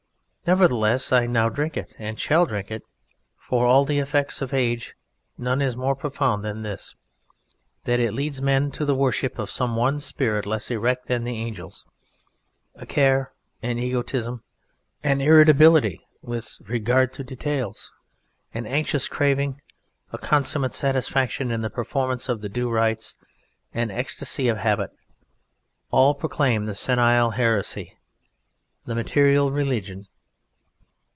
[0.47, 2.83] Nevertheless I now drink it, and shall drink it;
[3.37, 4.97] for of all the effects of Age
[5.37, 6.93] none is more profound than this:
[7.85, 11.37] that it leads men to the worship of some one spirit less erect than the
[11.37, 11.85] Angels.
[12.75, 14.43] A care, an egotism,
[15.03, 17.89] an irritability with regard to details,
[18.53, 19.61] an anxious craving,
[20.11, 23.15] a consummate satisfaction in the performance of the due rites,
[23.73, 24.89] an ecstasy of habit,
[25.91, 27.97] all proclaim the senile heresy,
[28.85, 30.07] the material Religion.